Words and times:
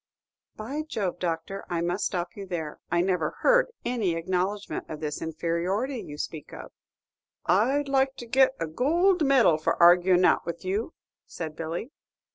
"By 0.55 0.81
Jove, 0.81 1.19
Doctor, 1.19 1.63
I 1.69 1.81
must 1.81 2.05
stop 2.07 2.35
you 2.35 2.47
there; 2.47 2.79
I 2.89 3.01
never 3.01 3.35
heard 3.41 3.67
any 3.85 4.15
acknowledgment 4.15 4.89
of 4.89 4.99
this 4.99 5.21
inferiority 5.21 6.01
you 6.01 6.17
speak 6.17 6.51
of." 6.53 6.71
"I'd 7.45 7.87
like 7.87 8.15
to 8.15 8.25
get 8.25 8.55
a 8.59 8.65
goold 8.65 9.23
medal 9.23 9.59
for 9.59 9.79
arguin' 9.79 10.21
it 10.21 10.25
out 10.25 10.43
with 10.43 10.65
you," 10.65 10.95
said 11.27 11.55
Billy. 11.55 11.91